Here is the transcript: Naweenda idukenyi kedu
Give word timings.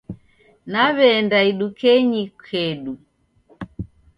Naweenda 0.71 1.37
idukenyi 1.51 2.21
kedu 2.45 2.93